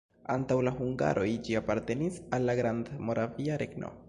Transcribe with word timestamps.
Antaŭ 0.35 0.55
la 0.67 0.71
hungaroj 0.79 1.27
ĝi 1.49 1.57
apartenis 1.61 2.19
al 2.39 2.51
la 2.51 2.57
Grandmoravia 2.63 3.65
Regno. 3.65 3.99